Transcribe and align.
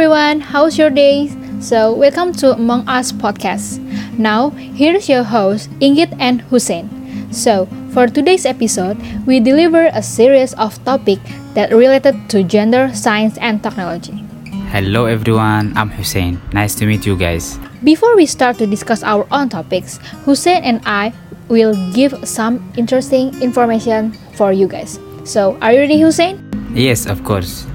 everyone, 0.00 0.40
how's 0.40 0.78
your 0.78 0.88
day? 0.88 1.28
So, 1.60 1.92
welcome 1.92 2.32
to 2.40 2.56
Among 2.56 2.88
Us 2.88 3.12
podcast. 3.12 3.76
Now, 4.16 4.48
here's 4.48 5.10
your 5.10 5.22
host 5.22 5.68
Inggit 5.76 6.16
and 6.18 6.40
Hussain. 6.48 6.88
So, 7.30 7.68
for 7.92 8.08
today's 8.08 8.46
episode, 8.46 8.96
we 9.26 9.40
deliver 9.40 9.92
a 9.92 10.02
series 10.02 10.54
of 10.54 10.82
topics 10.86 11.20
that 11.52 11.70
related 11.70 12.16
to 12.30 12.42
gender, 12.42 12.88
science, 12.94 13.36
and 13.44 13.62
technology. 13.62 14.24
Hello 14.72 15.04
everyone, 15.04 15.76
I'm 15.76 15.90
Hussain. 15.90 16.40
Nice 16.54 16.74
to 16.76 16.86
meet 16.86 17.04
you 17.04 17.14
guys. 17.14 17.60
Before 17.84 18.16
we 18.16 18.24
start 18.24 18.56
to 18.56 18.66
discuss 18.66 19.02
our 19.02 19.28
own 19.30 19.50
topics, 19.50 20.00
Hussain 20.24 20.64
and 20.64 20.80
I 20.86 21.12
will 21.48 21.76
give 21.92 22.16
some 22.26 22.72
interesting 22.78 23.36
information 23.42 24.12
for 24.32 24.50
you 24.50 24.66
guys. 24.66 24.98
So, 25.24 25.58
are 25.60 25.74
you 25.74 25.80
ready, 25.80 26.00
Hussain? 26.00 26.40
Yes, 26.72 27.04
of 27.04 27.22
course. 27.22 27.68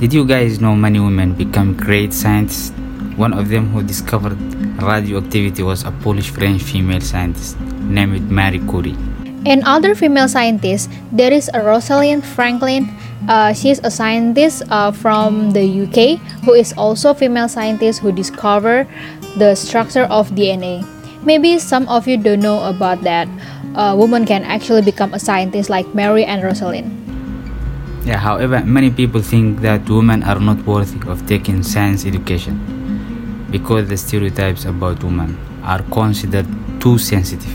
Did 0.00 0.14
you 0.14 0.24
guys 0.24 0.64
know 0.64 0.74
many 0.74 0.98
women 0.98 1.34
become 1.34 1.76
great 1.76 2.14
scientists? 2.14 2.72
One 3.20 3.34
of 3.36 3.50
them 3.50 3.68
who 3.68 3.82
discovered 3.82 4.40
radioactivity 4.80 5.62
was 5.62 5.84
a 5.84 5.92
Polish 6.00 6.30
French 6.30 6.62
female 6.62 7.02
scientist 7.02 7.60
named 7.84 8.32
Marie 8.32 8.64
Curie. 8.64 8.96
And 9.44 9.60
other 9.68 9.94
female 9.94 10.26
scientists, 10.26 10.88
there 11.12 11.30
is 11.30 11.50
a 11.52 11.60
Rosalind 11.60 12.24
Franklin. 12.24 12.88
Uh, 13.28 13.52
she 13.52 13.68
is 13.68 13.78
a 13.84 13.90
scientist 13.90 14.62
uh, 14.70 14.90
from 14.90 15.50
the 15.50 15.60
UK 15.84 16.16
who 16.48 16.54
is 16.54 16.72
also 16.80 17.10
a 17.10 17.14
female 17.14 17.50
scientist 17.50 18.00
who 18.00 18.10
discovered 18.10 18.88
the 19.36 19.54
structure 19.54 20.08
of 20.08 20.30
DNA. 20.30 20.80
Maybe 21.28 21.58
some 21.58 21.86
of 21.92 22.08
you 22.08 22.16
don't 22.16 22.40
know 22.40 22.64
about 22.64 23.02
that. 23.02 23.28
A 23.76 23.94
woman 23.94 24.24
can 24.24 24.44
actually 24.44 24.80
become 24.80 25.12
a 25.12 25.20
scientist 25.20 25.68
like 25.68 25.84
Mary 25.94 26.24
and 26.24 26.42
Rosalind. 26.42 26.99
Yeah, 28.04 28.16
however, 28.16 28.64
many 28.64 28.90
people 28.90 29.20
think 29.20 29.60
that 29.60 29.88
women 29.88 30.22
are 30.22 30.40
not 30.40 30.64
worthy 30.64 30.98
of 31.08 31.26
taking 31.26 31.62
science 31.62 32.06
education 32.06 32.56
because 33.50 33.88
the 33.88 33.96
stereotypes 33.96 34.64
about 34.64 35.04
women 35.04 35.36
are 35.62 35.82
considered 35.82 36.46
too 36.80 36.98
sensitive, 36.98 37.52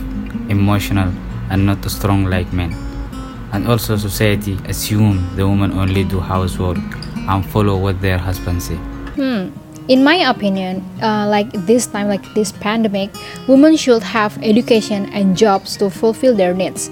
emotional, 0.50 1.12
and 1.50 1.66
not 1.66 1.84
strong 1.90 2.26
like 2.26 2.52
men. 2.54 2.74
And 3.54 3.68
also, 3.68 3.98
society 3.98 4.60
assume 4.66 5.28
the 5.36 5.48
women 5.48 5.72
only 5.72 6.04
do 6.04 6.20
housework 6.20 6.78
and 7.16 7.46
follow 7.48 7.78
what 7.78 8.00
their 8.02 8.18
husbands 8.18 8.66
say. 8.66 8.76
Hmm. 9.16 9.50
In 9.88 10.04
my 10.04 10.16
opinion, 10.16 10.82
uh, 11.02 11.28
like 11.30 11.52
this 11.68 11.86
time, 11.86 12.08
like 12.08 12.26
this 12.34 12.52
pandemic, 12.52 13.12
women 13.48 13.78
should 13.78 14.02
have 14.02 14.38
education 14.42 15.06
and 15.14 15.38
jobs 15.38 15.78
to 15.78 15.92
fulfill 15.92 16.36
their 16.36 16.56
needs. 16.56 16.90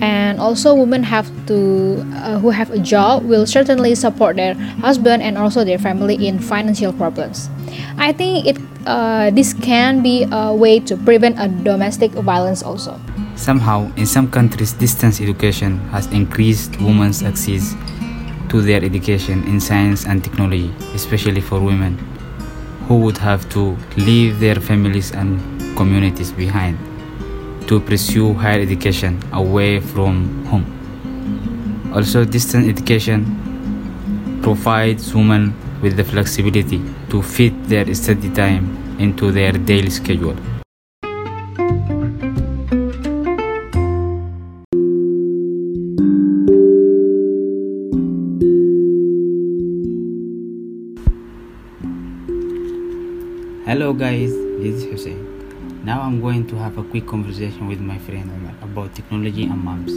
And 0.00 0.40
also, 0.40 0.74
women 0.74 1.02
have 1.02 1.28
to 1.46 2.02
uh, 2.14 2.38
who 2.38 2.50
have 2.50 2.70
a 2.70 2.78
job 2.78 3.24
will 3.24 3.46
certainly 3.46 3.94
support 3.94 4.36
their 4.36 4.54
husband 4.80 5.22
and 5.22 5.36
also 5.38 5.64
their 5.64 5.78
family 5.78 6.26
in 6.26 6.38
financial 6.38 6.92
problems. 6.92 7.50
I 7.98 8.12
think 8.12 8.46
it 8.46 8.58
uh, 8.86 9.30
this 9.30 9.52
can 9.54 10.02
be 10.02 10.26
a 10.32 10.54
way 10.54 10.80
to 10.80 10.96
prevent 10.96 11.38
a 11.38 11.48
domestic 11.48 12.12
violence 12.12 12.62
also. 12.62 12.98
Somehow, 13.36 13.90
in 13.96 14.06
some 14.06 14.30
countries, 14.30 14.72
distance 14.72 15.20
education 15.20 15.78
has 15.90 16.06
increased 16.08 16.80
women's 16.80 17.22
access 17.22 17.74
to 18.48 18.60
their 18.60 18.84
education 18.84 19.42
in 19.44 19.60
science 19.60 20.04
and 20.04 20.22
technology, 20.22 20.74
especially 20.94 21.40
for 21.40 21.60
women 21.60 21.96
who 22.88 22.98
would 22.98 23.18
have 23.18 23.48
to 23.50 23.76
leave 23.96 24.40
their 24.40 24.56
families 24.56 25.12
and 25.12 25.40
communities 25.76 26.32
behind 26.32 26.76
to 27.72 27.80
pursue 27.80 28.34
higher 28.34 28.60
education 28.60 29.18
away 29.32 29.80
from 29.80 30.44
home. 30.44 30.66
Also, 31.94 32.22
distance 32.22 32.68
education 32.68 33.24
provides 34.42 35.14
women 35.14 35.54
with 35.80 35.96
the 35.96 36.04
flexibility 36.04 36.82
to 37.08 37.22
fit 37.22 37.54
their 37.68 37.88
study 37.94 38.28
time 38.34 38.76
into 38.98 39.32
their 39.32 39.52
daily 39.52 39.88
schedule. 39.88 40.36
Hello 53.64 53.94
guys, 53.94 54.30
this 54.60 54.74
is 54.76 54.84
Hussain. 54.84 55.31
Now 55.84 56.00
I'm 56.02 56.20
going 56.20 56.46
to 56.46 56.54
have 56.58 56.78
a 56.78 56.84
quick 56.84 57.08
conversation 57.08 57.66
with 57.66 57.80
my 57.80 57.98
friend 57.98 58.30
Omar 58.30 58.54
about 58.62 58.94
technology 58.94 59.42
and 59.42 59.64
moms. 59.64 59.90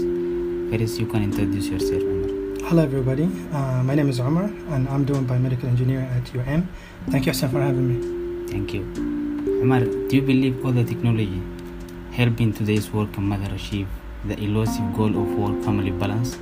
First, 0.72 1.00
you 1.00 1.06
can 1.06 1.22
introduce 1.22 1.68
yourself, 1.68 2.02
Omar. 2.02 2.68
Hello, 2.68 2.82
everybody. 2.82 3.26
Uh, 3.54 3.84
my 3.84 3.94
name 3.94 4.10
is 4.10 4.20
Omar, 4.20 4.46
and 4.46 4.90
I'm 4.90 5.06
doing 5.06 5.28
biomedical 5.28 5.66
engineering 5.66 6.08
at 6.08 6.36
UM. 6.36 6.68
Thank 7.12 7.28
you, 7.28 7.34
Hassan, 7.34 7.52
for 7.52 7.62
having 7.62 7.86
me. 7.88 8.48
Thank 8.52 8.74
you. 8.74 8.82
Omar, 9.62 9.82
do 9.82 10.16
you 10.16 10.24
believe 10.24 10.66
all 10.66 10.72
the 10.72 10.84
technology 10.84 11.40
helping 12.14 12.52
today's 12.52 12.90
working 12.92 13.26
mother 13.26 13.54
achieve 13.54 13.88
the 14.26 14.40
elusive 14.40 14.92
goal 14.98 15.10
of 15.10 15.38
work-family 15.38 15.92
balance? 15.92 16.40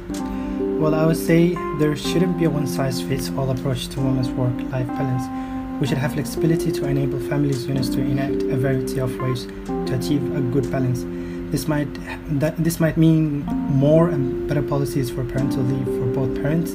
Well, 0.80 0.96
I 0.96 1.06
would 1.06 1.18
say 1.18 1.56
there 1.80 1.94
shouldn't 1.98 2.38
be 2.40 2.46
a 2.46 2.50
one 2.50 2.66
size 2.66 3.02
fits 3.02 3.30
all 3.32 3.52
approach 3.52 3.90
to 3.90 4.00
women's 4.00 4.30
work 4.30 4.56
life 4.72 4.88
balance. 4.88 5.53
We 5.84 5.88
should 5.88 5.98
have 5.98 6.14
flexibility 6.14 6.72
to 6.72 6.86
enable 6.86 7.20
families 7.20 7.68
units 7.68 7.90
to 7.90 8.00
enact 8.00 8.42
a 8.44 8.56
variety 8.56 9.02
of 9.02 9.14
ways 9.20 9.48
to 9.66 9.94
achieve 9.94 10.24
a 10.34 10.40
good 10.40 10.72
balance. 10.72 11.04
This 11.52 11.68
might 11.68 11.94
that 12.40 12.56
this 12.56 12.80
might 12.80 12.96
mean 12.96 13.44
more 13.68 14.08
and 14.08 14.48
better 14.48 14.62
policies 14.62 15.10
for 15.10 15.26
parental 15.26 15.62
leave 15.62 15.84
for 15.84 16.06
both 16.06 16.42
parents, 16.42 16.72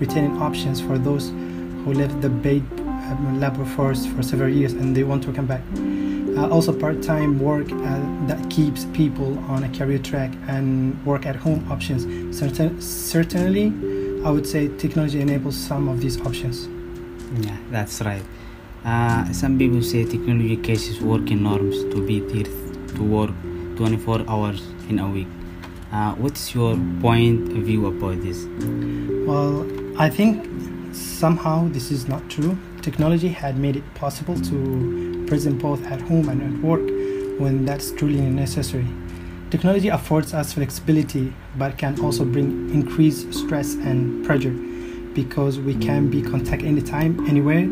retaining 0.00 0.42
options 0.42 0.80
for 0.80 0.98
those 0.98 1.28
who 1.28 1.92
left 1.92 2.20
the 2.20 2.30
paid 2.30 2.64
um, 2.80 3.38
labor 3.38 3.64
force 3.64 4.04
for 4.06 4.24
several 4.24 4.48
years 4.48 4.72
and 4.72 4.96
they 4.96 5.04
want 5.04 5.22
to 5.22 5.32
come 5.32 5.46
back. 5.46 5.62
Uh, 6.36 6.52
also, 6.52 6.72
part-time 6.76 7.38
work 7.38 7.70
uh, 7.70 8.26
that 8.26 8.44
keeps 8.50 8.86
people 8.86 9.38
on 9.50 9.62
a 9.62 9.68
career 9.68 10.00
track 10.00 10.32
and 10.48 10.98
work 11.06 11.26
at 11.26 11.36
home 11.36 11.64
options. 11.70 12.36
Certain, 12.36 12.82
certainly, 12.82 13.66
I 14.26 14.32
would 14.32 14.48
say 14.48 14.66
technology 14.78 15.20
enables 15.20 15.56
some 15.56 15.86
of 15.86 16.00
these 16.00 16.20
options. 16.22 16.66
Yeah, 17.40 17.56
that's 17.70 18.00
right. 18.00 18.24
Uh, 18.88 19.30
some 19.34 19.58
people 19.58 19.82
say 19.82 20.02
technology 20.02 20.56
cases 20.56 20.98
working 21.02 21.42
norms 21.42 21.82
to 21.92 22.00
be 22.06 22.20
there 22.20 22.50
to 22.94 23.02
work 23.02 23.30
24 23.76 24.24
hours 24.26 24.62
in 24.88 24.98
a 24.98 25.06
week. 25.06 25.26
Uh, 25.92 26.14
what's 26.14 26.54
your 26.54 26.74
point 27.02 27.52
of 27.52 27.64
view 27.64 27.86
about 27.86 28.18
this? 28.22 28.46
Well, 29.26 29.66
I 30.00 30.08
think 30.08 30.48
somehow 30.94 31.68
this 31.68 31.90
is 31.90 32.08
not 32.08 32.30
true. 32.30 32.56
Technology 32.80 33.28
had 33.28 33.58
made 33.58 33.76
it 33.76 33.84
possible 33.94 34.40
to 34.40 35.26
present 35.26 35.60
both 35.60 35.84
at 35.84 36.00
home 36.00 36.30
and 36.30 36.40
at 36.40 36.62
work 36.62 36.88
when 37.38 37.66
that's 37.66 37.90
truly 37.90 38.22
necessary. 38.22 38.88
Technology 39.50 39.88
affords 39.88 40.32
us 40.32 40.54
flexibility 40.54 41.34
but 41.58 41.76
can 41.76 42.00
also 42.00 42.24
bring 42.24 42.70
increased 42.70 43.34
stress 43.34 43.74
and 43.74 44.24
pressure 44.24 44.56
because 45.12 45.58
we 45.58 45.74
can 45.74 46.08
be 46.08 46.22
contacted 46.22 46.66
anytime, 46.66 47.28
anywhere, 47.28 47.66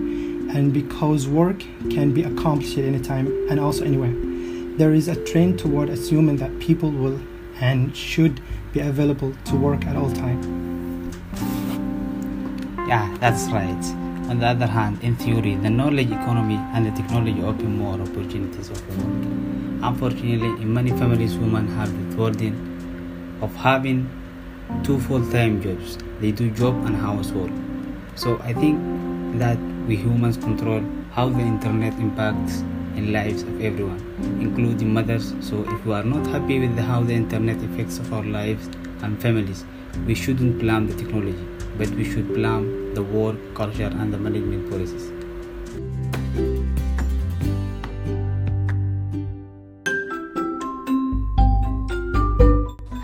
and 0.55 0.73
because 0.73 1.27
work 1.27 1.61
can 1.91 2.13
be 2.13 2.23
accomplished 2.23 2.79
at 2.79 2.85
any 2.85 3.01
time 3.01 3.27
and 3.51 3.59
also 3.59 3.85
anywhere. 3.85 4.15
There 4.77 4.93
is 4.93 5.09
a 5.09 5.17
trend 5.25 5.59
toward 5.59 5.89
assuming 5.89 6.37
that 6.37 6.59
people 6.59 6.91
will 6.91 7.19
and 7.61 7.97
should 7.97 8.41
be 8.73 8.81
available 8.81 9.33
to 9.47 9.57
work 9.57 9.87
at 9.87 9.97
all 9.97 10.13
times. 10.13 10.47
Yeah, 12.87 13.17
that's 13.19 13.47
right. 13.49 13.85
On 14.29 14.39
the 14.39 14.47
other 14.47 14.67
hand, 14.67 15.03
in 15.03 15.17
theory, 15.17 15.55
the 15.55 15.71
knowledge 15.71 16.11
economy 16.11 16.57
and 16.75 16.85
the 16.87 16.91
technology 16.91 17.43
open 17.43 17.79
more 17.79 17.95
opportunities 17.95 18.71
of 18.71 18.81
work. 18.89 19.27
Unfortunately, 19.83 20.49
in 20.63 20.73
many 20.73 20.91
families, 20.91 21.37
women 21.37 21.69
have 21.69 21.91
the 21.91 22.17
burden 22.17 23.39
of 23.41 23.55
having 23.55 24.11
two 24.83 24.99
full-time 25.01 25.63
jobs. 25.63 25.99
They 26.21 26.33
do 26.33 26.51
job 26.51 26.75
and 26.87 26.97
housework. 26.97 27.53
So 28.15 28.39
I 28.43 28.53
think 28.53 28.81
that 29.39 29.59
we 29.87 29.97
humans 29.97 30.37
control 30.37 30.83
how 31.13 31.29
the 31.29 31.41
internet 31.41 31.93
impacts 31.95 32.61
in 32.97 33.13
lives 33.13 33.43
of 33.43 33.61
everyone, 33.61 34.01
including 34.41 34.93
mothers. 34.93 35.35
So 35.41 35.63
if 35.69 35.85
we 35.85 35.93
are 35.93 36.03
not 36.03 36.27
happy 36.27 36.59
with 36.59 36.79
how 36.79 37.03
the 37.03 37.15
internet 37.15 37.57
affects 37.63 38.01
our 38.11 38.25
lives 38.25 38.67
and 39.03 39.21
families, 39.21 39.65
we 40.07 40.15
shouldn't 40.15 40.59
blame 40.59 40.87
the 40.87 40.95
technology, 40.95 41.47
but 41.77 41.89
we 41.91 42.05
should 42.05 42.29
blame 42.29 42.95
the 42.95 43.03
work 43.03 43.37
culture 43.55 43.91
and 44.01 44.13
the 44.13 44.19
management 44.19 44.71
policies. 44.71 45.13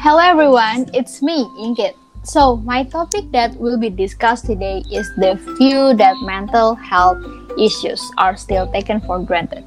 Hello 0.01 0.19
everyone, 0.19 0.91
it's 0.93 1.23
me, 1.23 1.45
Inggit. 1.61 2.02
So, 2.25 2.57
my 2.59 2.85
topic 2.85 3.33
that 3.33 3.59
will 3.59 3.77
be 3.77 3.91
discussed 3.91 4.47
today 4.47 4.85
is 4.93 5.11
the 5.19 5.35
view 5.59 5.93
that 5.99 6.15
mental 6.23 6.77
health 6.77 7.19
issues 7.59 8.01
are 8.17 8.37
still 8.37 8.71
taken 8.71 9.01
for 9.01 9.19
granted. 9.19 9.65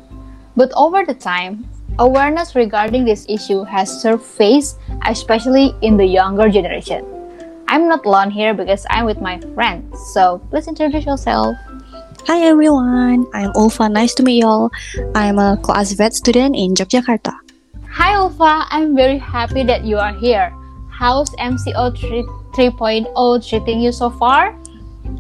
But 0.56 0.72
over 0.74 1.04
the 1.04 1.14
time, 1.14 1.68
awareness 2.00 2.56
regarding 2.56 3.04
this 3.04 3.26
issue 3.28 3.64
has 3.64 3.92
surfaced, 3.92 4.80
especially 5.06 5.76
in 5.82 5.98
the 5.98 6.06
younger 6.06 6.50
generation. 6.50 7.04
I'm 7.68 7.90
not 7.90 8.06
alone 8.06 8.32
here 8.32 8.54
because 8.54 8.86
I'm 8.90 9.04
with 9.04 9.20
my 9.20 9.38
friend, 9.54 9.92
so 10.16 10.40
please 10.50 10.70
introduce 10.70 11.06
yourself. 11.06 11.58
Hi 12.24 12.40
everyone, 12.40 13.28
I'm 13.34 13.52
Ulfa. 13.52 13.92
Nice 13.92 14.16
to 14.16 14.24
meet 14.24 14.42
y'all. 14.44 14.72
I'm 15.14 15.40
a 15.40 15.58
class 15.58 15.92
vet 15.92 16.14
student 16.14 16.56
in 16.56 16.74
Yogyakarta. 16.74 17.36
Hi 17.92 18.16
Ulfa, 18.16 18.66
I'm 18.70 18.96
very 18.96 19.18
happy 19.18 19.64
that 19.64 19.84
you 19.84 19.98
are 19.98 20.14
here. 20.14 20.56
How's 20.88 21.30
MCO 21.36 21.92
3.0 22.56 23.12
treating 23.48 23.82
you 23.82 23.92
so 23.92 24.10
far? 24.10 24.56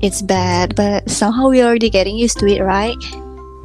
It's 0.01 0.21
bad, 0.21 0.75
but 0.75 1.09
somehow 1.09 1.49
we're 1.49 1.65
already 1.65 1.89
getting 1.89 2.15
used 2.15 2.39
to 2.39 2.47
it, 2.47 2.61
right? 2.61 2.95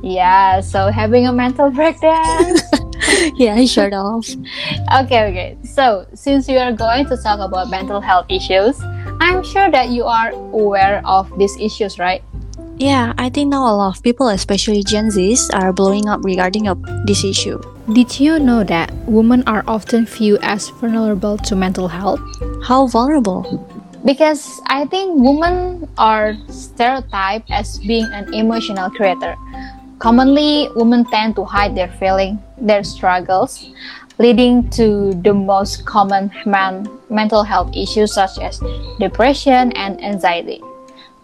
Yeah, 0.03 0.61
so 0.61 0.89
having 0.89 1.27
a 1.27 1.33
mental 1.33 1.71
breakdown. 1.79 2.57
yeah, 3.37 3.65
sure 3.65 3.95
of. 3.95 4.27
Okay, 5.05 5.23
okay. 5.31 5.59
So, 5.65 6.07
since 6.15 6.49
we 6.49 6.57
are 6.57 6.73
going 6.73 7.07
to 7.07 7.17
talk 7.17 7.41
about 7.41 7.71
mental 7.71 8.01
health 8.01 8.27
issues, 8.29 8.81
I'm 9.21 9.45
sure 9.45 9.71
that 9.71 9.91
you 9.91 10.05
are 10.05 10.31
aware 10.31 11.03
of 11.05 11.31
these 11.39 11.57
issues, 11.61 11.99
right? 11.99 12.23
Yeah, 12.81 13.13
I 13.19 13.29
think 13.29 13.51
now 13.51 13.69
a 13.69 13.77
lot 13.77 13.97
of 13.97 14.03
people, 14.03 14.29
especially 14.29 14.83
Gen 14.83 15.09
Zs, 15.09 15.53
are 15.53 15.71
blowing 15.71 16.09
up 16.09 16.25
regarding 16.25 16.67
of 16.67 16.81
this 17.05 17.25
issue. 17.25 17.61
Did 17.93 18.19
you 18.19 18.39
know 18.39 18.65
that 18.65 18.89
women 19.05 19.45
are 19.47 19.63
often 19.69 20.07
viewed 20.07 20.41
as 20.43 20.71
vulnerable 20.81 21.37
to 21.45 21.55
mental 21.55 21.89
health? 21.89 22.25
How 22.63 22.87
vulnerable? 22.87 23.45
Because 24.05 24.61
I 24.67 24.87
think 24.87 25.21
women 25.21 25.89
are 25.99 26.37
stereotyped 26.49 27.51
as 27.51 27.79
being 27.79 28.07
an 28.13 28.33
emotional 28.33 28.91
creator. 28.91 29.37
Commonly, 29.99 30.69
women 30.75 31.05
tend 31.05 31.37
to 31.37 31.45
hide 31.45 31.77
their 31.77 31.89
feelings, 32.01 32.41
their 32.57 32.83
struggles, 32.83 33.69
leading 34.19 34.69
to 34.71 35.13
the 35.21 35.35
most 35.35 35.85
common 35.85 36.31
man- 36.47 36.89
mental 37.11 37.43
health 37.43 37.75
issues 37.77 38.15
such 38.15 38.39
as 38.39 38.61
depression 38.99 39.73
and 39.73 40.03
anxiety. 40.03 40.63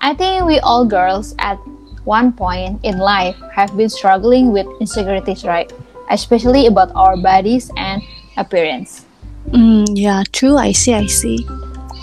I 0.00 0.12
think 0.12 0.44
we 0.44 0.60
all 0.60 0.84
girls 0.84 1.34
at 1.38 1.56
one 2.04 2.32
point 2.32 2.84
in 2.84 2.98
life 2.98 3.36
have 3.54 3.76
been 3.76 3.88
struggling 3.88 4.52
with 4.52 4.66
insecurities, 4.80 5.44
right? 5.44 5.72
Especially 6.10 6.66
about 6.66 6.92
our 6.94 7.16
bodies 7.16 7.70
and 7.76 8.02
appearance. 8.36 9.05
Mm, 9.52 9.86
yeah, 9.94 10.22
true. 10.32 10.56
I 10.56 10.72
see. 10.72 10.94
I 10.94 11.06
see. 11.06 11.46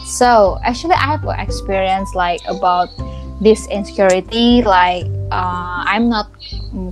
So 0.06 0.60
actually, 0.64 0.96
I 0.96 1.18
have 1.18 1.26
experience 1.40 2.14
like 2.16 2.42
about 2.48 2.90
this 3.42 3.68
insecurity. 3.68 4.62
Like 4.62 5.06
uh, 5.32 5.84
I'm 5.88 6.10
not 6.10 6.32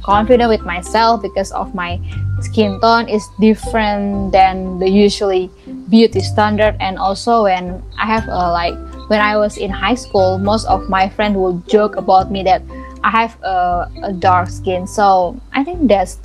confident 0.03 0.50
with 0.50 0.62
myself 0.62 1.21
because 1.21 1.51
of 1.51 1.74
my 1.75 2.00
skin 2.42 2.80
tone 2.81 3.07
is 3.07 3.24
different 3.39 4.31
than 4.31 4.80
the 4.80 4.89
usually 4.89 5.50
beauty 5.89 6.19
standard, 6.21 6.75
and 6.80 6.97
also 6.97 7.44
when 7.44 7.83
I 7.97 8.06
have 8.06 8.27
uh, 8.27 8.51
like 8.51 8.75
when 9.09 9.21
I 9.21 9.38
was 9.38 9.57
in 9.57 9.69
high 9.69 9.95
school, 9.95 10.38
most 10.38 10.68
of 10.68 10.89
my 10.89 11.07
friends 11.09 11.38
would 11.38 11.68
joke 11.68 11.95
about 11.95 12.31
me 12.31 12.44
that 12.44 12.62
I 13.04 13.09
have 13.12 13.38
a, 13.44 13.89
a 14.04 14.13
dark 14.13 14.50
skin. 14.50 14.88
So 14.88 15.39
I 15.54 15.63
think 15.63 15.88
that's 15.88 16.19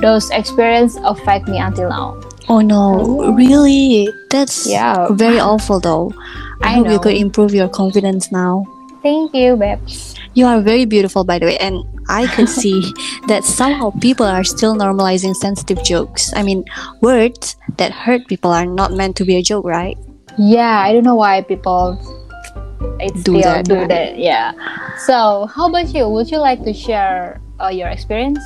those 0.00 0.30
experience 0.30 0.96
affect 1.04 1.48
me 1.48 1.58
until 1.58 1.88
now. 1.88 2.31
Oh 2.48 2.60
no, 2.60 3.32
really? 3.34 4.08
That's 4.30 4.66
Yeah. 4.66 5.08
very 5.12 5.38
awful 5.38 5.80
though. 5.80 6.12
I, 6.62 6.70
I 6.70 6.74
hope 6.74 6.88
you 6.90 6.98
could 6.98 7.16
improve 7.16 7.54
your 7.54 7.68
confidence 7.68 8.30
now. 8.32 8.64
Thank 9.02 9.34
you, 9.34 9.56
babes. 9.56 10.14
You 10.34 10.46
are 10.46 10.60
very 10.60 10.84
beautiful, 10.84 11.24
by 11.24 11.38
the 11.38 11.46
way, 11.46 11.58
and 11.58 11.82
I 12.08 12.26
could 12.34 12.48
see 12.62 12.92
that 13.26 13.44
somehow 13.44 13.90
people 14.00 14.26
are 14.26 14.44
still 14.44 14.74
normalizing 14.76 15.34
sensitive 15.34 15.82
jokes. 15.84 16.32
I 16.34 16.42
mean, 16.42 16.64
words 17.00 17.56
that 17.78 17.92
hurt 17.92 18.26
people 18.28 18.50
are 18.52 18.66
not 18.66 18.92
meant 18.92 19.16
to 19.16 19.24
be 19.24 19.36
a 19.36 19.42
joke, 19.42 19.64
right? 19.66 19.98
Yeah, 20.38 20.80
I 20.80 20.92
don't 20.92 21.04
know 21.04 21.16
why 21.16 21.42
people 21.42 21.98
it 23.00 23.12
Do 23.14 23.20
still 23.20 23.42
that, 23.42 23.64
do 23.66 23.74
right? 23.74 23.88
that. 23.88 24.18
Yeah. 24.18 24.52
So, 25.06 25.46
how 25.52 25.68
about 25.68 25.92
you? 25.92 26.08
Would 26.08 26.30
you 26.30 26.38
like 26.38 26.62
to 26.64 26.72
share 26.72 27.40
uh, 27.60 27.68
your 27.68 27.88
experience? 27.88 28.38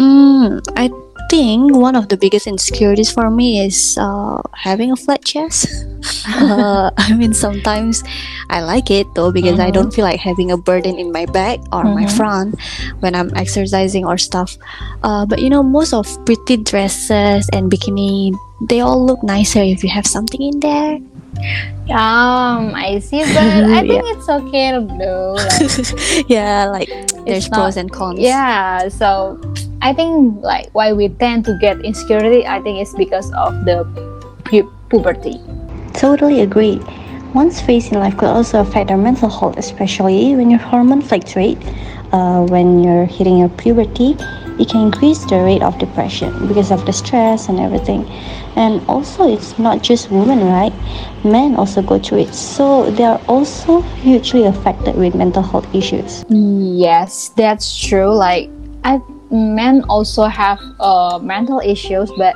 Mm, 0.00 0.60
I 0.76 0.88
think 1.34 1.74
one 1.74 1.98
of 1.98 2.06
the 2.08 2.16
biggest 2.16 2.46
insecurities 2.46 3.10
for 3.10 3.26
me 3.30 3.58
is 3.66 3.98
uh, 3.98 4.38
having 4.54 4.92
a 4.94 4.96
flat 4.96 5.24
chest. 5.26 5.66
uh, 6.30 6.94
I 6.94 7.10
mean, 7.18 7.34
sometimes 7.34 8.04
I 8.54 8.62
like 8.62 8.86
it 8.90 9.06
though 9.18 9.32
because 9.34 9.58
I 9.58 9.70
Mhm. 9.70 9.74
don't 9.74 9.90
feel 9.90 10.06
like 10.06 10.20
having 10.22 10.54
a 10.54 10.56
burden 10.56 10.94
in 10.94 11.10
my 11.10 11.26
back 11.26 11.58
or 11.74 11.82
my 11.82 12.06
Mhm. 12.06 12.14
front 12.14 12.50
when 13.02 13.18
I'm 13.18 13.34
exercising 13.34 14.06
or 14.06 14.14
stuff. 14.14 14.54
Uh, 15.02 15.26
but 15.26 15.42
you 15.42 15.50
know, 15.50 15.62
most 15.66 15.90
of 15.90 16.06
pretty 16.22 16.62
dresses 16.62 17.50
and 17.50 17.66
bikini, 17.66 18.30
they 18.70 18.78
all 18.78 19.02
look 19.02 19.18
nicer 19.26 19.58
if 19.58 19.82
you 19.82 19.90
have 19.90 20.06
something 20.06 20.38
in 20.40 20.60
there. 20.62 21.02
Um, 21.90 22.70
I 22.78 23.02
see, 23.02 23.26
but 23.34 23.42
I 23.74 23.82
think 23.90 24.06
it's 24.14 24.28
okay 24.30 24.70
to. 24.70 24.86
Like, 25.34 26.30
yeah, 26.30 26.70
like 26.70 26.88
there's 27.26 27.50
not- 27.50 27.58
pros 27.58 27.74
and 27.76 27.90
cons. 27.90 28.22
yeah. 28.22 28.86
So, 28.86 29.34
I 29.84 29.92
think 29.92 30.40
like 30.40 30.70
why 30.72 30.94
we 30.94 31.10
tend 31.10 31.44
to 31.44 31.58
get 31.60 31.78
insecurity. 31.84 32.46
I 32.46 32.58
think 32.62 32.80
it's 32.80 32.94
because 32.94 33.30
of 33.32 33.66
the 33.66 33.84
pu- 34.44 34.72
puberty. 34.88 35.38
Totally 35.92 36.40
agree. 36.40 36.80
One's 37.34 37.60
phase 37.60 37.92
in 37.92 38.00
life 38.00 38.16
could 38.16 38.30
also 38.30 38.60
affect 38.60 38.90
our 38.90 38.96
mental 38.96 39.28
health, 39.28 39.58
especially 39.58 40.34
when 40.36 40.48
your 40.48 40.58
hormone 40.58 41.02
fluctuate. 41.02 41.58
Uh, 42.12 42.46
when 42.46 42.82
you're 42.82 43.04
hitting 43.04 43.36
your 43.36 43.50
puberty, 43.50 44.16
it 44.58 44.70
can 44.70 44.86
increase 44.86 45.22
the 45.26 45.36
rate 45.36 45.62
of 45.62 45.76
depression 45.78 46.32
because 46.48 46.70
of 46.70 46.86
the 46.86 46.92
stress 46.92 47.50
and 47.50 47.60
everything. 47.60 48.08
And 48.56 48.80
also, 48.88 49.28
it's 49.28 49.58
not 49.58 49.82
just 49.82 50.10
women, 50.10 50.46
right? 50.46 50.72
Men 51.24 51.56
also 51.56 51.82
go 51.82 51.98
through 51.98 52.20
it, 52.20 52.34
so 52.34 52.90
they 52.90 53.04
are 53.04 53.20
also 53.28 53.82
hugely 54.00 54.44
affected 54.44 54.94
with 54.96 55.14
mental 55.14 55.42
health 55.42 55.66
issues. 55.74 56.24
Yes, 56.30 57.28
that's 57.36 57.76
true. 57.76 58.14
Like, 58.14 58.48
I 58.84 59.02
men 59.30 59.84
also 59.88 60.24
have 60.24 60.60
uh, 60.80 61.18
mental 61.22 61.60
issues, 61.60 62.10
but 62.16 62.34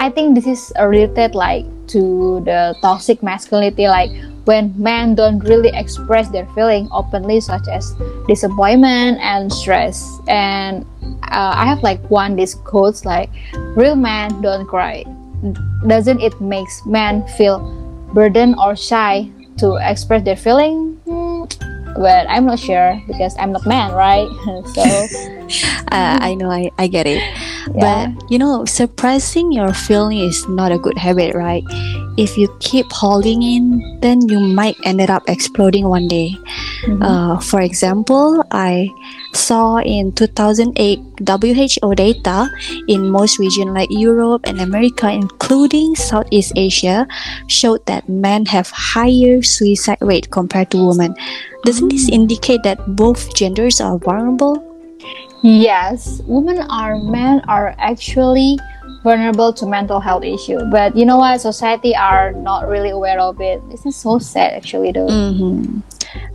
I 0.00 0.10
think 0.10 0.34
this 0.34 0.46
is 0.46 0.72
related 0.80 1.34
like 1.34 1.66
to 1.88 2.40
the 2.44 2.74
toxic 2.80 3.22
masculinity. 3.22 3.88
Like 3.88 4.10
when 4.44 4.72
men 4.76 5.14
don't 5.14 5.40
really 5.40 5.70
express 5.74 6.28
their 6.28 6.46
feeling 6.54 6.88
openly, 6.92 7.40
such 7.40 7.68
as 7.68 7.94
disappointment 8.26 9.18
and 9.20 9.52
stress. 9.52 10.18
And 10.28 10.86
uh, 11.30 11.52
I 11.54 11.66
have 11.66 11.82
like 11.82 12.00
one 12.10 12.36
these 12.36 12.54
quotes 12.54 13.04
like, 13.04 13.30
"Real 13.76 13.96
men 13.96 14.40
don't 14.40 14.66
cry." 14.66 15.04
Doesn't 15.86 16.20
it 16.20 16.38
makes 16.40 16.84
men 16.84 17.26
feel 17.36 17.60
burdened 18.12 18.56
or 18.58 18.76
shy 18.76 19.30
to 19.58 19.76
express 19.80 20.22
their 20.24 20.36
feeling? 20.36 21.00
Hmm, 21.04 21.44
but 21.96 22.26
I'm 22.28 22.46
not 22.46 22.58
sure 22.58 23.00
because 23.06 23.36
I'm 23.38 23.52
not 23.52 23.66
man, 23.66 23.92
right? 23.92 24.28
so 24.74 24.82
uh, 25.92 26.18
I 26.20 26.34
know, 26.34 26.50
I, 26.50 26.70
I 26.78 26.86
get 26.86 27.06
it. 27.06 27.22
yeah, 27.74 28.06
But 28.12 28.30
you 28.30 28.38
know, 28.38 28.64
suppressing 28.64 29.52
your 29.52 29.72
feeling 29.72 30.18
is 30.18 30.48
not 30.48 30.72
a 30.72 30.78
good 30.78 30.98
habit, 30.98 31.34
right? 31.34 31.64
If 32.16 32.36
you 32.36 32.48
keep 32.60 32.90
holding 32.92 33.42
in, 33.42 33.98
then 34.00 34.28
you 34.28 34.40
might 34.40 34.76
end 34.84 35.00
up 35.00 35.22
exploding 35.28 35.88
one 35.88 36.08
day. 36.08 36.36
Mhm. 36.86 37.02
Uh, 37.02 37.40
for 37.40 37.60
example, 37.60 38.42
I 38.50 38.88
saw 39.32 39.78
in 39.78 40.12
2008 40.12 41.00
WHO 41.20 41.94
data 41.94 42.48
in 42.88 43.10
most 43.10 43.38
regions 43.38 43.70
like 43.70 43.90
Europe 43.90 44.42
and 44.44 44.60
America, 44.60 45.10
including 45.10 45.94
Southeast 45.96 46.52
Asia, 46.56 47.06
showed 47.46 47.84
that 47.86 48.08
men 48.08 48.46
have 48.46 48.70
higher 48.70 49.42
suicide 49.42 50.00
rate 50.00 50.30
compared 50.30 50.70
to 50.72 50.80
women. 50.80 51.14
Doesn't 51.64 51.88
this 51.90 52.08
indicate 52.08 52.62
that 52.64 52.80
both 52.96 53.34
genders 53.34 53.80
are 53.80 53.98
vulnerable? 53.98 54.64
yes, 55.42 56.20
women 56.26 56.60
are 56.68 57.00
men 57.00 57.40
are 57.48 57.74
actually 57.78 58.58
vulnerable 59.02 59.52
to 59.52 59.66
mental 59.66 60.00
health 60.00 60.24
issue. 60.24 60.60
But 60.70 60.96
you 60.96 61.04
know 61.06 61.16
what? 61.16 61.40
Society 61.40 61.94
are 61.94 62.32
not 62.32 62.68
really 62.68 62.90
aware 62.90 63.20
of 63.20 63.40
it. 63.40 63.60
This 63.70 63.86
is 63.86 63.96
so 63.96 64.18
sad, 64.18 64.52
actually, 64.52 64.92
though. 64.92 65.08
Mm-hmm. 65.08 65.80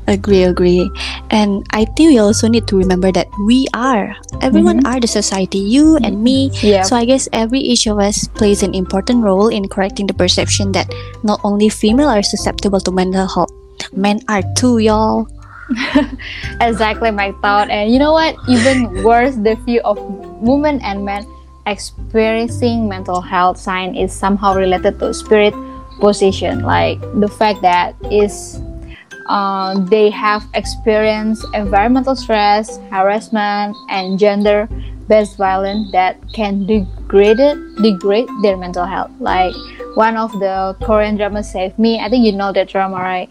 Agree, 0.08 0.44
agree. 0.44 0.90
And 1.32 1.66
I 1.72 1.86
think 1.86 2.14
we 2.14 2.20
also 2.20 2.48
need 2.48 2.68
to 2.68 2.78
remember 2.78 3.12
that 3.12 3.28
we 3.42 3.66
are, 3.74 4.16
everyone 4.42 4.80
mm-hmm. 4.80 4.94
are 4.94 5.00
the 5.00 5.08
society, 5.08 5.58
you 5.58 5.98
and 5.98 6.24
me. 6.24 6.52
Yeah. 6.62 6.84
So 6.84 6.96
I 6.96 7.06
guess 7.06 7.28
every 7.34 7.60
each 7.60 7.88
of 7.88 7.98
us 7.98 8.28
plays 8.28 8.62
an 8.62 8.76
important 8.76 9.24
role 9.24 9.48
in 9.48 9.68
correcting 9.68 10.06
the 10.06 10.14
perception 10.14 10.72
that 10.74 10.94
not 11.24 11.42
only 11.44 11.70
female 11.70 12.10
are 12.10 12.22
susceptible 12.22 12.80
to 12.82 12.92
mental 12.92 13.26
health, 13.28 13.52
men 13.94 14.22
are 14.30 14.44
too, 14.56 14.78
y'all. 14.78 15.28
exactly 16.62 17.10
my 17.10 17.34
thought 17.42 17.72
and 17.72 17.92
you 17.92 17.98
know 17.98 18.14
what 18.14 18.38
even 18.48 19.02
worse 19.02 19.34
the 19.38 19.56
view 19.66 19.82
of 19.82 19.98
women 20.38 20.80
and 20.82 21.04
men 21.04 21.26
experiencing 21.66 22.88
mental 22.88 23.20
health 23.20 23.58
sign 23.58 23.96
is 23.96 24.14
somehow 24.14 24.54
related 24.54 25.00
to 25.00 25.12
spirit 25.12 25.56
position 26.00 26.62
like 26.62 27.02
the 27.20 27.28
fact 27.28 27.64
that 27.64 27.96
is 28.12 28.62
uh, 29.28 29.80
they 29.86 30.10
have 30.10 30.44
experienced 30.54 31.46
environmental 31.54 32.16
stress 32.16 32.78
harassment 32.90 33.76
and 33.90 34.20
gender 34.20 34.68
based 35.08 35.38
violence 35.38 35.92
that 35.92 36.18
can 36.34 36.66
degrade 36.66 37.40
it, 37.40 37.58
degrade 37.82 38.28
their 38.42 38.58
mental 38.58 38.86
health 38.86 39.12
like 39.20 39.54
one 39.96 40.18
of 40.18 40.32
the 40.34 40.76
korean 40.84 41.16
dramas 41.16 41.52
save 41.52 41.78
me 41.78 42.00
i 42.00 42.10
think 42.10 42.26
you 42.26 42.32
know 42.32 42.52
that 42.52 42.68
drama 42.68 42.98
right 42.98 43.30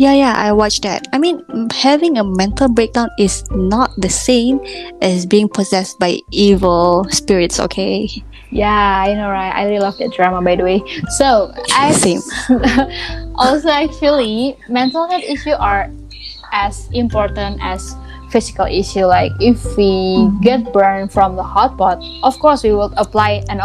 Yeah, 0.00 0.16
yeah, 0.16 0.32
I 0.32 0.56
watched 0.56 0.80
that. 0.88 1.04
I 1.12 1.18
mean, 1.20 1.44
having 1.76 2.16
a 2.16 2.24
mental 2.24 2.72
breakdown 2.72 3.12
is 3.18 3.44
not 3.52 3.92
the 4.00 4.08
same 4.08 4.56
as 5.04 5.28
being 5.28 5.44
possessed 5.44 6.00
by 6.00 6.24
evil 6.32 7.04
spirits, 7.12 7.60
okay? 7.60 8.08
Yeah, 8.48 9.04
I 9.04 9.12
know, 9.12 9.28
right? 9.28 9.52
I 9.52 9.68
really 9.68 9.84
love 9.84 9.98
that 9.98 10.16
drama, 10.16 10.40
by 10.40 10.56
the 10.56 10.64
way. 10.64 10.80
So, 11.20 11.52
I 11.76 11.92
Same. 11.92 12.24
also, 13.40 13.70
actually, 13.70 14.58
mental 14.68 15.08
health 15.08 15.24
issue 15.26 15.52
are 15.58 15.90
as 16.52 16.88
important 16.92 17.58
as 17.62 17.96
physical 18.30 18.66
issue. 18.66 19.06
Like 19.06 19.32
if 19.40 19.76
we 19.76 20.32
get 20.42 20.72
burned 20.72 21.12
from 21.12 21.36
the 21.36 21.42
hot 21.44 21.76
pot, 21.78 22.02
of 22.22 22.38
course 22.40 22.62
we 22.64 22.72
will 22.72 22.92
apply 22.96 23.44
an 23.48 23.60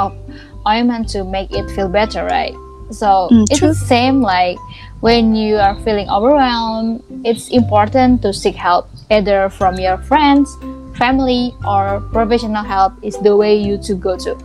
ointment 0.68 1.10
to 1.10 1.24
make 1.24 1.52
it 1.54 1.70
feel 1.72 1.90
better, 1.90 2.26
right? 2.26 2.56
So 2.92 3.32
Mm, 3.32 3.46
it's 3.50 3.62
the 3.62 3.76
same 3.76 4.22
like 4.22 4.58
when 5.02 5.36
you 5.36 5.58
are 5.58 5.76
feeling 5.84 6.10
overwhelmed, 6.10 7.04
it's 7.26 7.50
important 7.50 8.22
to 8.24 8.34
seek 8.34 8.56
help 8.56 8.90
either 9.12 9.50
from 9.50 9.80
your 9.80 9.98
friends, 10.00 10.50
family, 10.98 11.54
or 11.68 12.02
professional 12.12 12.64
help 12.64 12.94
is 13.04 13.18
the 13.20 13.36
way 13.36 13.56
you 13.56 13.78
to 13.84 13.96
go 13.96 14.18
to. 14.18 14.38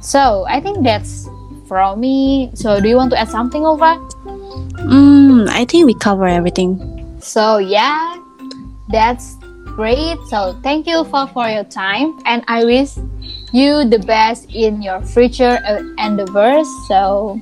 So 0.00 0.44
I 0.48 0.60
think 0.60 0.84
that's 0.84 1.28
from 1.66 2.00
me. 2.00 2.50
So 2.54 2.80
do 2.80 2.88
you 2.88 2.96
want 2.96 3.10
to 3.12 3.18
add 3.18 3.28
something, 3.30 3.62
Ulfa? 3.62 4.13
Mm, 4.84 5.48
I 5.48 5.64
think 5.64 5.86
we 5.86 5.94
cover 5.94 6.26
everything. 6.26 6.78
So 7.20 7.58
yeah, 7.58 8.20
that's 8.88 9.36
great. 9.76 10.18
So 10.28 10.58
thank 10.62 10.86
you 10.86 11.04
for, 11.04 11.26
for 11.28 11.48
your 11.48 11.64
time 11.64 12.20
and 12.26 12.44
I 12.48 12.64
wish 12.64 12.96
you 13.52 13.84
the 13.84 13.98
best 13.98 14.50
in 14.54 14.82
your 14.82 15.00
future 15.02 15.58
endeavors. 15.98 16.68
So 16.88 17.40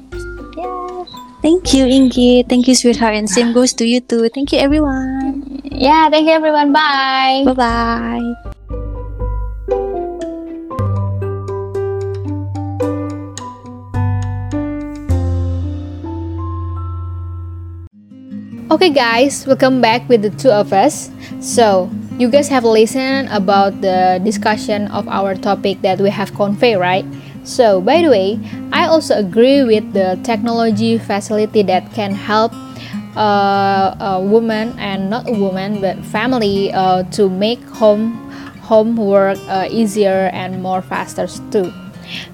yeah. 0.56 1.04
Thank 1.42 1.74
you, 1.74 1.84
Ingi. 1.84 2.48
Thank 2.48 2.68
you, 2.68 2.74
sweetheart. 2.74 3.14
And 3.14 3.28
same 3.28 3.52
goes 3.52 3.74
to 3.74 3.84
you 3.84 4.00
too. 4.00 4.28
Thank 4.28 4.52
you, 4.52 4.60
everyone. 4.60 5.60
Yeah, 5.64 6.08
thank 6.08 6.26
you 6.28 6.32
everyone. 6.32 6.72
Bye. 6.72 7.42
Bye 7.46 7.54
bye. 7.54 8.51
Okay 18.72 18.88
guys, 18.88 19.46
welcome 19.46 19.82
back 19.82 20.08
with 20.08 20.22
the 20.22 20.30
two 20.30 20.48
of 20.48 20.72
us. 20.72 21.10
So, 21.44 21.92
you 22.16 22.30
guys 22.30 22.48
have 22.48 22.64
listened 22.64 23.28
about 23.30 23.82
the 23.82 24.18
discussion 24.24 24.88
of 24.88 25.06
our 25.08 25.34
topic 25.34 25.82
that 25.82 26.00
we 26.00 26.08
have 26.08 26.32
conveyed, 26.32 26.78
right? 26.78 27.04
So, 27.44 27.82
by 27.82 28.00
the 28.00 28.08
way, 28.08 28.40
I 28.72 28.86
also 28.86 29.18
agree 29.18 29.62
with 29.62 29.92
the 29.92 30.18
technology 30.24 30.96
facility 30.96 31.60
that 31.64 31.92
can 31.92 32.14
help 32.14 32.54
uh, 33.14 33.92
a 34.00 34.24
woman 34.24 34.72
and 34.78 35.10
not 35.10 35.28
a 35.28 35.36
woman 35.36 35.82
but 35.82 36.00
family 36.06 36.72
uh, 36.72 37.02
to 37.12 37.28
make 37.28 37.60
home 37.76 38.16
homework 38.64 39.36
uh, 39.52 39.68
easier 39.68 40.32
and 40.32 40.62
more 40.62 40.80
faster 40.80 41.28
too. 41.52 41.68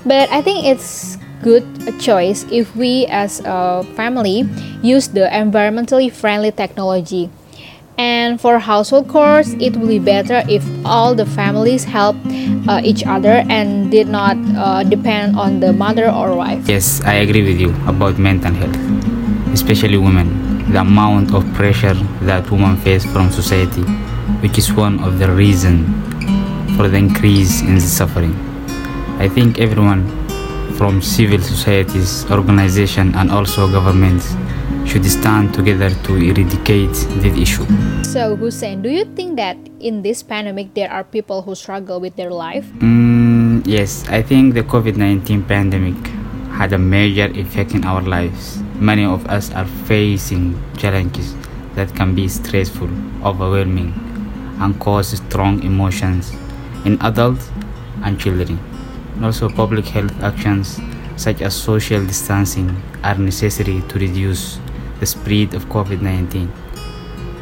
But 0.07 0.31
I 0.31 0.43
think 0.43 0.67
it's 0.67 1.18
good 1.43 1.65
choice 2.01 2.45
if 2.51 2.75
we 2.77 3.07
as 3.07 3.41
a 3.45 3.85
family 3.95 4.49
use 4.83 5.09
the 5.09 5.29
environmentally 5.33 6.11
friendly 6.11 6.51
technology. 6.53 7.31
And 7.99 8.41
for 8.41 8.61
household 8.61 9.11
chores, 9.11 9.55
it 9.55 9.77
will 9.77 9.89
be 9.89 9.99
better 9.99 10.45
if 10.49 10.63
all 10.87 11.17
the 11.17 11.27
families 11.27 11.83
help 11.83 12.15
uh, 12.69 12.81
each 12.85 13.05
other 13.05 13.43
and 13.51 13.91
did 13.91 14.07
not 14.07 14.37
uh, 14.55 14.85
depend 14.85 15.37
on 15.37 15.59
the 15.59 15.73
mother 15.73 16.09
or 16.09 16.37
wife. 16.37 16.69
Yes, 16.69 17.03
I 17.03 17.15
agree 17.27 17.43
with 17.43 17.59
you 17.61 17.75
about 17.89 18.17
mental 18.19 18.55
health, 18.55 18.79
especially 19.53 19.99
women. 19.99 20.31
The 20.71 20.81
amount 20.81 21.35
of 21.35 21.43
pressure 21.55 21.95
that 22.23 22.49
women 22.53 22.77
face 22.77 23.05
from 23.05 23.33
society, 23.33 23.83
which 24.43 24.59
is 24.59 24.73
one 24.73 25.03
of 25.03 25.19
the 25.19 25.33
reasons 25.33 25.83
for 26.77 26.87
the 26.87 26.99
increase 26.99 27.63
in 27.63 27.75
the 27.75 27.81
suffering. 27.81 28.37
I 29.19 29.29
think 29.29 29.59
everyone 29.59 30.07
from 30.79 31.03
civil 31.03 31.43
societies, 31.43 32.25
organizations, 32.31 33.17
and 33.17 33.33
also 33.33 33.67
governments 33.67 34.37
should 34.87 35.05
stand 35.05 35.53
together 35.53 35.91
to 36.07 36.15
eradicate 36.15 36.95
this 37.19 37.37
issue. 37.37 37.67
So, 38.05 38.37
Hussain, 38.37 38.81
do 38.81 38.89
you 38.89 39.05
think 39.05 39.37
that 39.37 39.59
in 39.81 40.03
this 40.03 40.23
pandemic 40.23 40.73
there 40.75 40.91
are 40.91 41.03
people 41.03 41.43
who 41.43 41.57
struggle 41.57 42.01
with 42.01 42.15
their 42.15 42.31
life? 42.31 42.65
Mm, 42.79 43.67
yes, 43.67 44.09
I 44.09 44.23
think 44.23 44.55
the 44.55 44.63
COVID 44.63 44.97
19 44.97 45.43
pandemic 45.45 45.99
had 46.55 46.73
a 46.73 46.79
major 46.79 47.27
effect 47.35 47.75
in 47.75 47.85
our 47.85 48.01
lives. 48.01 48.63
Many 48.79 49.05
of 49.05 49.27
us 49.27 49.51
are 49.53 49.67
facing 49.91 50.55
challenges 50.79 51.35
that 51.75 51.95
can 51.95 52.15
be 52.15 52.29
stressful, 52.29 52.89
overwhelming, 53.27 53.93
and 54.61 54.79
cause 54.79 55.11
strong 55.11 55.63
emotions 55.63 56.33
in 56.85 57.03
adults 57.03 57.51
and 58.05 58.19
children. 58.19 58.59
And 59.19 59.25
also, 59.27 59.49
public 59.49 59.85
health 59.87 60.15
actions 60.23 60.79
such 61.17 61.43
as 61.43 61.53
social 61.53 62.07
distancing 62.07 62.71
are 63.03 63.19
necessary 63.19 63.83
to 63.89 63.99
reduce 63.99 64.61
the 65.01 65.07
spread 65.07 65.55
of 65.55 65.67
COVID 65.67 66.01
19. 66.01 66.47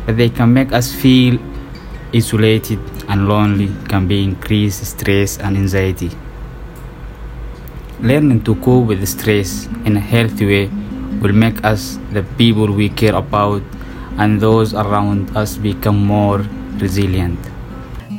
But 0.07 0.17
they 0.17 0.31
can 0.31 0.55
make 0.55 0.73
us 0.73 0.91
feel 0.91 1.39
isolated 2.15 2.81
and 3.09 3.29
lonely 3.29 3.69
can 3.89 4.09
be 4.09 4.25
increased 4.25 4.87
stress 4.87 5.37
and 5.37 5.55
anxiety. 5.55 6.11
Learning 8.01 8.43
to 8.45 8.55
cope 8.57 8.87
with 8.89 9.07
stress 9.07 9.67
in 9.85 9.99
a 9.99 10.01
healthy 10.01 10.47
way 10.47 10.71
will 11.21 11.35
make 11.35 11.63
us 11.63 11.99
the 12.13 12.23
people 12.41 12.73
we 12.73 12.89
care 12.89 13.15
about 13.15 13.61
and 14.17 14.41
those 14.41 14.73
around 14.73 15.37
us 15.37 15.59
become 15.59 16.07
more 16.07 16.39
resilient. 16.81 17.39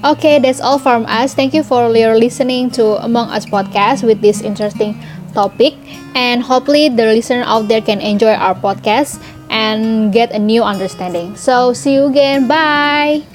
Okay, 0.07 0.39
that's 0.39 0.61
all 0.61 0.79
from 0.79 1.05
us. 1.05 1.35
Thank 1.35 1.53
you 1.53 1.63
for 1.63 1.91
your 1.91 2.15
listening 2.15 2.71
to 2.79 2.95
Among 3.03 3.27
Us 3.27 3.45
podcast 3.45 4.07
with 4.07 4.21
this 4.21 4.39
interesting 4.39 4.95
topic. 5.35 5.75
And 6.15 6.39
hopefully, 6.41 6.87
the 6.87 7.11
listener 7.11 7.43
out 7.43 7.67
there 7.67 7.81
can 7.81 7.99
enjoy 7.99 8.31
our 8.31 8.55
podcast 8.55 9.19
and 9.51 10.13
get 10.13 10.31
a 10.31 10.39
new 10.39 10.63
understanding. 10.63 11.35
So, 11.35 11.73
see 11.73 11.99
you 11.99 12.07
again. 12.07 12.47
Bye. 12.47 13.27